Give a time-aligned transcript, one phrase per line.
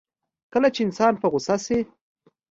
[0.53, 1.79] کله چې انسان په غوسه شي.